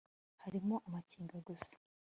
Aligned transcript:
Hariho 0.43 0.73
amakenga 0.87 1.37
gusa 1.47 1.73